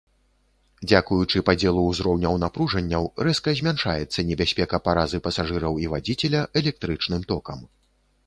[0.89, 7.59] Дзякуючы падзелу узроўняў напружанняў, рэзка змяншаецца небяспека паразы пасажыраў і вадзіцеля электрычным токам.